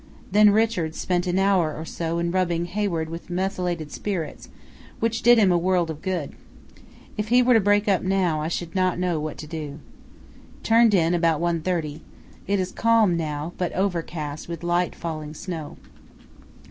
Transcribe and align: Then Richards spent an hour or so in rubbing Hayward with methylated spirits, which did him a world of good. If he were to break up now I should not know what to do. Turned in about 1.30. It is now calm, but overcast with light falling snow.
Then 0.31 0.49
Richards 0.49 0.97
spent 0.99 1.27
an 1.27 1.37
hour 1.37 1.75
or 1.75 1.85
so 1.85 2.17
in 2.17 2.31
rubbing 2.31 2.65
Hayward 2.65 3.07
with 3.07 3.29
methylated 3.29 3.91
spirits, 3.91 4.49
which 4.99 5.21
did 5.21 5.37
him 5.37 5.51
a 5.51 5.57
world 5.59 5.91
of 5.91 6.01
good. 6.01 6.31
If 7.17 7.27
he 7.27 7.43
were 7.43 7.53
to 7.53 7.59
break 7.59 7.87
up 7.87 8.01
now 8.01 8.41
I 8.41 8.47
should 8.47 8.73
not 8.73 8.97
know 8.97 9.19
what 9.19 9.37
to 9.37 9.45
do. 9.45 9.79
Turned 10.63 10.95
in 10.95 11.13
about 11.13 11.39
1.30. 11.39 11.99
It 12.47 12.59
is 12.59 12.73
now 12.75 12.81
calm, 12.81 13.51
but 13.59 13.71
overcast 13.73 14.47
with 14.49 14.63
light 14.63 14.95
falling 14.95 15.35
snow. 15.35 15.77